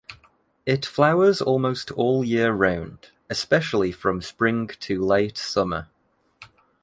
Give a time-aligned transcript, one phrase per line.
[0.65, 5.89] It flowers almost all year round, especially from spring to late summer.